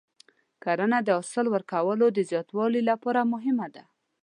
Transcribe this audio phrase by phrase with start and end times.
[0.63, 3.83] کرنه د حاصل ورکولو د زیاتوالي لپاره مهمه ده.